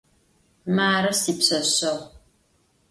Marı 0.75 1.13
sipşseşseğu. 1.21 1.99